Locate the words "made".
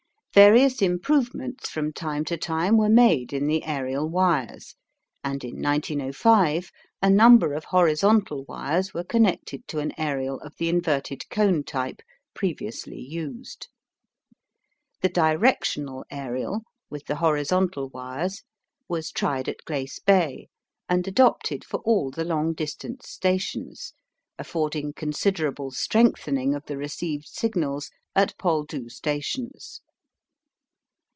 2.87-3.33